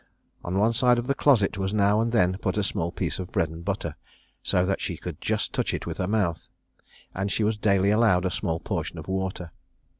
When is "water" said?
9.07-9.51